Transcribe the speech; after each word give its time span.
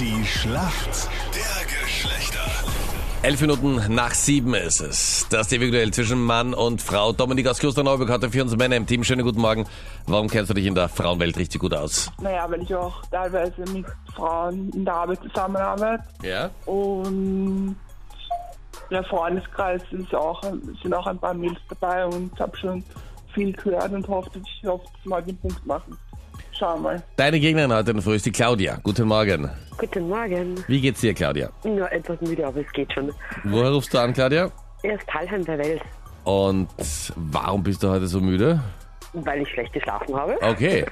Die 0.00 0.24
Schlacht 0.24 1.10
der 1.34 1.66
Geschlechter. 1.66 2.40
Elf 3.22 3.38
Minuten 3.42 3.94
nach 3.94 4.14
sieben 4.14 4.54
ist 4.54 4.80
es. 4.80 5.26
Das 5.28 5.48
Duell 5.48 5.90
zwischen 5.92 6.22
Mann 6.22 6.54
und 6.54 6.80
Frau. 6.80 7.12
Dominik 7.12 7.46
aus 7.46 7.58
Klosterneuburg 7.58 8.08
hatte 8.08 8.30
für 8.30 8.40
uns 8.40 8.56
Männer 8.56 8.76
im 8.76 8.86
Team. 8.86 9.04
Schönen 9.04 9.26
guten 9.26 9.42
Morgen. 9.42 9.66
Warum 10.06 10.28
kennst 10.28 10.48
du 10.48 10.54
dich 10.54 10.64
in 10.64 10.74
der 10.74 10.88
Frauenwelt 10.88 11.36
richtig 11.36 11.60
gut 11.60 11.74
aus? 11.74 12.10
Naja, 12.22 12.50
weil 12.50 12.62
ich 12.62 12.74
auch 12.74 13.02
teilweise 13.10 13.62
mit 13.74 13.84
Frauen 14.16 14.70
in 14.70 14.86
der 14.86 14.94
Arbeit 14.94 15.20
zusammenarbeite 15.22 16.02
Ja? 16.22 16.48
und 16.64 17.76
der 18.90 19.04
Freundeskreis 19.04 19.82
ist 19.90 20.14
auch, 20.14 20.42
sind 20.82 20.94
auch 20.94 21.06
ein 21.06 21.18
paar 21.18 21.34
Mails 21.34 21.60
dabei 21.68 22.06
und 22.06 22.40
habe 22.40 22.56
schon 22.56 22.82
viel 23.34 23.52
gehört 23.52 23.92
und 23.92 24.08
hoffe, 24.08 24.30
dass 24.32 24.42
ich 24.44 24.62
wir 24.62 24.80
mal 25.04 25.22
den 25.22 25.36
Punkt 25.36 25.66
machen. 25.66 25.98
Schauen 26.60 26.82
wir 26.82 26.90
mal. 26.90 27.02
Deine 27.16 27.40
Gegnerin 27.40 27.72
heute 27.72 27.90
in 27.92 27.96
der 27.96 28.04
Früh 28.04 28.16
ist 28.16 28.26
die 28.26 28.32
Claudia. 28.32 28.78
Guten 28.82 29.08
Morgen. 29.08 29.50
Guten 29.78 30.08
Morgen. 30.10 30.62
Wie 30.68 30.80
geht's 30.82 31.00
dir, 31.00 31.14
Claudia? 31.14 31.48
Nur 31.64 31.90
etwas 31.90 32.20
müde, 32.20 32.46
aber 32.46 32.60
es 32.60 32.70
geht 32.72 32.92
schon. 32.92 33.10
Woher 33.44 33.70
rufst 33.70 33.94
du 33.94 33.98
an, 33.98 34.12
Claudia? 34.12 34.50
Erst 34.82 35.06
Talheim 35.08 35.42
der 35.46 35.56
Welt, 35.58 35.80
Und 36.24 36.68
warum 37.16 37.62
bist 37.62 37.82
du 37.82 37.88
heute 37.88 38.06
so 38.06 38.20
müde? 38.20 38.60
weil 39.12 39.40
ich 39.42 39.48
schlecht 39.48 39.72
geschlafen 39.72 40.14
habe. 40.14 40.36
Okay. 40.42 40.84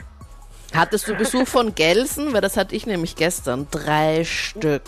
Hattest 0.74 1.06
du 1.06 1.14
Besuch 1.14 1.46
von 1.46 1.74
Gelsen? 1.74 2.32
Weil 2.32 2.40
das 2.40 2.56
hatte 2.56 2.74
ich 2.74 2.86
nämlich 2.86 3.14
gestern. 3.14 3.68
Drei 3.70 4.24
Stück. 4.24 4.82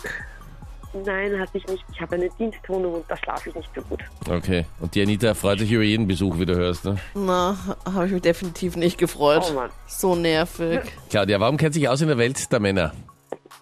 Nein, 0.93 1.39
hatte 1.39 1.57
ich 1.57 1.65
nicht. 1.67 1.83
Ich 1.93 2.01
habe 2.01 2.15
eine 2.15 2.29
Dienstwohnung 2.37 2.95
und 2.95 3.05
da 3.07 3.15
schlafe 3.15 3.49
ich 3.49 3.55
nicht 3.55 3.69
so 3.73 3.81
gut. 3.83 4.01
Okay. 4.29 4.65
Und 4.79 4.93
die 4.93 5.01
Anita 5.01 5.33
freut 5.33 5.59
sich 5.59 5.71
über 5.71 5.83
jeden 5.83 6.05
Besuch, 6.07 6.37
wie 6.37 6.45
du 6.45 6.55
hörst. 6.55 6.83
Ne? 6.85 6.97
Na, 7.13 7.57
habe 7.85 8.07
ich 8.07 8.11
mich 8.11 8.21
definitiv 8.21 8.75
nicht 8.75 8.97
gefreut. 8.97 9.43
Oh 9.49 9.53
Mann. 9.53 9.69
So 9.87 10.15
nervig. 10.15 10.81
Claudia, 11.09 11.39
warum 11.39 11.57
kennt 11.57 11.73
sich 11.75 11.87
aus 11.87 12.01
in 12.01 12.07
der 12.09 12.17
Welt 12.17 12.51
der 12.51 12.59
Männer? 12.59 12.91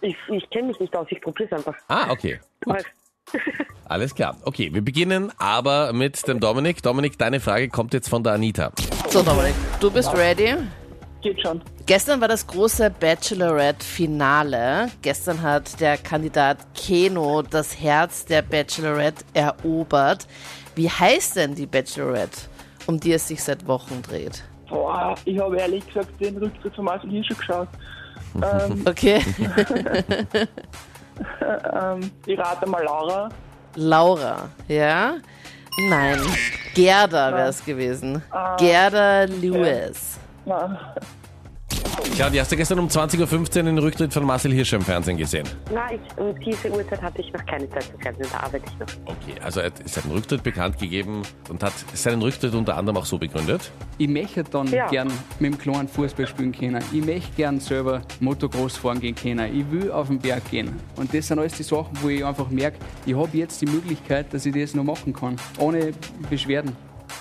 Ich, 0.01 0.15
ich 0.31 0.49
kenne 0.49 0.69
mich 0.69 0.79
nicht 0.79 0.95
aus, 0.95 1.05
ich 1.09 1.21
probiere 1.21 1.49
es 1.51 1.57
einfach. 1.57 1.75
Ah, 1.87 2.09
okay. 2.11 2.39
Weil- 2.65 2.83
Alles 3.85 4.15
klar. 4.15 4.35
Okay, 4.43 4.73
wir 4.73 4.81
beginnen 4.83 5.31
aber 5.37 5.93
mit 5.93 6.27
dem 6.27 6.39
Dominik. 6.39 6.81
Dominik, 6.81 7.17
deine 7.17 7.39
Frage 7.39 7.69
kommt 7.69 7.93
jetzt 7.93 8.09
von 8.09 8.23
der 8.23 8.33
Anita. 8.33 8.71
So, 9.09 9.21
Dominik, 9.21 9.53
du 9.79 9.91
bist 9.91 10.11
ready? 10.15 10.55
Geht 11.21 11.41
schon. 11.41 11.61
Gestern 11.85 12.21
war 12.21 12.27
das 12.29 12.47
große 12.47 12.89
Bachelorette-Finale. 12.91 14.89
Gestern 15.01 15.41
hat 15.41 15.79
der 15.81 15.97
Kandidat 15.97 16.59
Keno 16.75 17.41
das 17.41 17.79
Herz 17.79 18.25
der 18.25 18.41
Bachelorette 18.41 19.25
erobert. 19.33 20.27
Wie 20.75 20.89
heißt 20.89 21.35
denn 21.35 21.55
die 21.55 21.65
Bachelorette, 21.65 22.41
um 22.87 22.99
die 22.99 23.11
es 23.13 23.27
sich 23.27 23.43
seit 23.43 23.67
Wochen 23.67 24.01
dreht? 24.01 24.43
Boah, 24.69 25.15
ich 25.25 25.37
habe 25.39 25.57
ehrlich 25.57 25.85
gesagt 25.87 26.09
den 26.21 26.37
Rücktritt 26.37 26.75
von 26.75 26.85
Marcel 26.85 27.09
Hirscher 27.09 27.35
geschaut. 27.35 27.67
ähm, 28.35 28.83
Okay, 28.87 29.19
ähm, 31.73 32.11
ich 32.25 32.39
rate 32.39 32.69
mal 32.69 32.83
Laura. 32.83 33.29
Laura, 33.75 34.49
ja? 34.67 35.15
Nein, 35.89 36.19
Gerda 36.75 37.31
wäre 37.33 37.49
es 37.49 37.63
gewesen. 37.65 38.21
Gerda 38.57 39.23
Lewis. 39.23 40.19
Na, 40.49 40.95
Claudia, 42.15 42.41
hast 42.41 42.51
du 42.51 42.57
gestern 42.57 42.79
um 42.79 42.87
20.15 42.87 43.57
Uhr 43.59 43.63
den 43.63 43.77
Rücktritt 43.77 44.11
von 44.11 44.25
Marcel 44.25 44.51
Hirscher 44.51 44.77
im 44.77 44.81
Fernsehen 44.81 45.15
gesehen? 45.15 45.47
Nein, 45.71 45.99
ich, 46.03 46.17
um 46.17 46.33
diese 46.39 46.71
Uhrzeit 46.71 46.99
hatte 47.03 47.21
ich 47.21 47.31
noch 47.31 47.45
keine 47.45 47.69
Zeit 47.69 47.83
zum 47.83 47.99
Fernsehen, 48.01 48.27
da 48.31 48.39
arbeite 48.39 48.65
ich 48.65 48.79
noch. 48.79 48.87
Okay, 49.05 49.39
also 49.43 49.59
er 49.59 49.67
hat 49.67 49.87
seinen 49.87 50.11
Rücktritt 50.11 50.41
bekannt 50.41 50.79
gegeben 50.79 51.21
und 51.49 51.61
hat 51.61 51.73
seinen 51.93 52.23
Rücktritt 52.23 52.55
unter 52.55 52.75
anderem 52.77 52.97
auch 52.97 53.05
so 53.05 53.19
begründet. 53.19 53.71
Ich 53.99 54.07
möchte 54.07 54.43
dann 54.43 54.67
Ja. 54.67 54.87
gern 54.87 55.09
mit 55.39 55.53
dem 55.53 55.57
kleinen 55.59 55.87
Fußball 55.87 56.25
spielen 56.25 56.51
können. 56.51 56.83
Ich 56.91 57.05
möchte 57.05 57.31
gern 57.37 57.59
selber 57.59 58.01
Motocross 58.19 58.75
fahren 58.75 58.99
gehen 58.99 59.13
können. 59.13 59.55
Ich 59.55 59.69
will 59.71 59.91
auf 59.91 60.07
den 60.07 60.17
Berg 60.17 60.49
gehen. 60.49 60.75
Und 60.95 61.13
das 61.13 61.27
sind 61.27 61.37
alles 61.37 61.53
die 61.53 61.63
Sachen, 61.63 61.91
wo 62.01 62.09
ich 62.09 62.25
einfach 62.25 62.49
merke, 62.49 62.79
ich 63.05 63.15
habe 63.15 63.37
jetzt 63.37 63.61
die 63.61 63.67
Möglichkeit, 63.67 64.33
dass 64.33 64.47
ich 64.47 64.53
das 64.55 64.73
noch 64.73 64.83
machen 64.83 65.13
kann. 65.13 65.35
Ohne 65.59 65.91
Beschwerden. 66.27 66.75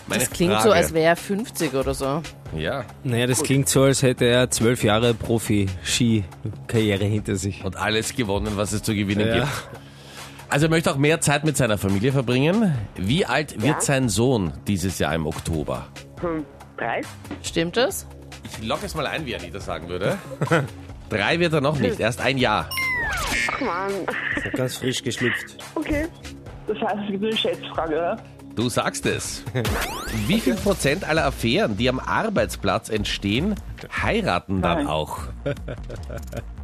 Meine 0.08 0.20
Das 0.22 0.30
klingt 0.30 0.52
Frage. 0.54 0.68
so, 0.68 0.72
als 0.74 0.94
wäre 0.94 1.06
er 1.10 1.16
50 1.16 1.74
oder 1.74 1.92
so. 1.94 2.22
Ja, 2.56 2.84
Naja, 3.04 3.26
das 3.26 3.42
klingt 3.42 3.68
so, 3.68 3.82
als 3.82 4.02
hätte 4.02 4.24
er 4.24 4.48
zwölf 4.50 4.82
Jahre 4.82 5.12
Profi-Ski-Karriere 5.14 7.04
hinter 7.04 7.36
sich. 7.36 7.64
und 7.64 7.76
alles 7.76 8.14
gewonnen, 8.16 8.52
was 8.56 8.72
es 8.72 8.82
zu 8.82 8.94
gewinnen 8.94 9.28
Ja. 9.28 9.34
gibt. 9.40 9.48
Also 10.48 10.66
er 10.66 10.70
möchte 10.70 10.90
auch 10.90 10.96
mehr 10.96 11.20
Zeit 11.20 11.44
mit 11.44 11.58
seiner 11.58 11.76
Familie 11.76 12.10
verbringen. 12.10 12.74
Wie 12.96 13.26
alt 13.26 13.52
wird 13.60 13.64
Ja. 13.76 13.80
sein 13.82 14.08
Sohn 14.08 14.52
dieses 14.66 14.98
Jahr 14.98 15.14
im 15.14 15.26
Oktober? 15.26 15.86
Hm, 16.20 16.44
drei? 16.78 17.02
Stimmt 17.42 17.76
es? 17.76 18.06
Ich 18.58 18.66
logge 18.66 18.86
es 18.86 18.94
mal 18.94 19.06
ein, 19.06 19.26
wie 19.26 19.36
Anita 19.36 19.60
sagen 19.60 19.88
würde. 19.88 20.16
Drei 21.10 21.38
wird 21.40 21.52
er 21.54 21.60
noch 21.62 21.78
nicht, 21.78 22.00
erst 22.00 22.20
ein 22.20 22.36
Jahr. 22.38 22.68
Ach 23.52 23.60
man, 23.60 23.90
Ganz 24.54 24.76
frisch 24.76 25.02
geschlüpft. 25.02 25.56
okay. 25.74 26.06
das 26.66 26.76
heißt, 26.78 26.96
es 27.04 27.10
gibt 27.10 27.24
eine 27.24 27.36
Schätzfrage, 27.36 27.94
oder? 27.96 28.16
Du 28.58 28.68
sagst 28.68 29.06
es. 29.06 29.44
Wie 30.26 30.40
viel 30.40 30.56
Prozent 30.56 31.08
aller 31.08 31.24
Affären, 31.26 31.76
die 31.76 31.88
am 31.88 32.00
Arbeitsplatz 32.00 32.88
entstehen, 32.88 33.54
heiraten 34.02 34.60
dann 34.60 34.78
Nein. 34.78 34.86
auch? 34.88 35.20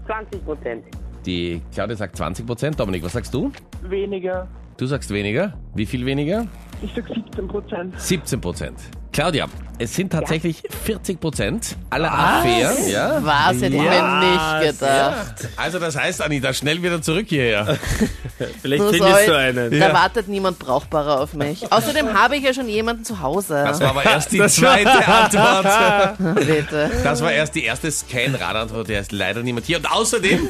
20 0.07 0.45
Prozent. 0.45 0.85
Die 1.25 1.63
Claudia 1.73 1.95
sagt 1.95 2.17
20 2.17 2.49
Prozent. 2.49 2.81
Dominik, 2.81 3.05
was 3.05 3.13
sagst 3.13 3.33
du? 3.33 3.53
Weniger. 3.83 4.49
Du 4.77 4.87
sagst 4.87 5.11
weniger. 5.13 5.57
Wie 5.77 5.87
viel 5.87 6.05
weniger? 6.05 6.49
Ich 6.85 6.91
sag 6.95 7.09
17 7.09 7.49
Prozent. 7.49 7.99
17 7.99 8.41
Prozent. 8.43 8.79
Claudia, 9.11 9.47
es 9.79 9.95
sind 9.95 10.13
tatsächlich 10.13 10.63
40 10.85 11.19
Prozent 11.19 11.77
aller 11.89 12.13
Affären. 12.13 12.89
Ja? 12.89 13.25
Was 13.25 13.55
hätte 13.55 13.77
ich 13.77 13.83
mir 13.83 14.21
nicht 14.21 14.79
gedacht. 14.79 15.49
Also 15.57 15.79
das 15.79 15.97
heißt, 15.97 16.21
Anita, 16.21 16.53
schnell 16.53 16.83
wieder 16.83 17.01
zurück 17.01 17.27
hierher. 17.29 17.79
Vielleicht 18.61 18.83
Nur 18.83 18.93
findest 18.93 19.25
so, 19.25 19.33
du 19.33 19.39
einen. 19.39 19.81
Da 19.81 19.95
wartet 19.95 20.29
niemand 20.29 20.59
Brauchbarer 20.59 21.21
auf 21.21 21.33
mich. 21.33 21.65
Außerdem 21.73 22.13
habe 22.13 22.37
ich 22.37 22.43
ja 22.43 22.53
schon 22.53 22.69
jemanden 22.69 23.05
zu 23.05 23.21
Hause. 23.21 23.65
Das 23.67 23.81
war 23.81 23.91
aber 23.91 24.05
erst 24.05 24.33
die 24.33 24.45
zweite 24.47 24.91
Antwort. 25.07 26.19
Bitte. 26.35 26.91
Das 27.03 27.23
war 27.23 27.33
erst 27.33 27.55
die 27.55 27.65
erste 27.65 27.91
Scan-Radantwort, 27.91 28.89
der 28.89 29.01
ist 29.01 29.13
leider 29.13 29.43
niemand 29.43 29.65
hier. 29.65 29.79
Und 29.79 29.91
außerdem, 29.91 30.49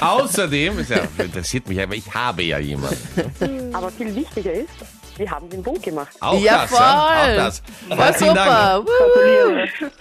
außerdem, 0.00 0.78
ist 0.78 0.90
ja, 0.90 0.98
interessiert 1.18 1.66
mich, 1.66 1.82
aber 1.82 1.94
ich 1.94 2.14
habe 2.14 2.42
ja 2.44 2.58
jemanden. 2.58 3.74
Aber 3.74 3.90
viel 3.90 4.14
wichtiger 4.14 4.52
ist, 4.52 4.68
wir 5.18 5.30
haben 5.30 5.48
den 5.50 5.62
Punkt 5.62 5.82
gemacht. 5.82 6.10
Auch 6.20 6.38
Ja, 6.38 6.62
das, 6.62 6.70
ja, 6.70 6.78
auch 6.78 7.24
voll. 7.24 7.36
das. 7.36 7.62
Voll 7.88 7.96
Herzlichen 7.98 8.34
Dank. 8.34 8.86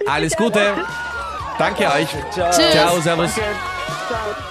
Alles 0.07 0.35
Gute. 0.35 0.73
Danke 1.57 1.85
euch. 1.91 2.07
Tschüss. 2.33 2.71
Ciao, 2.71 2.99
servus. 2.99 3.33
Ciao. 3.33 4.50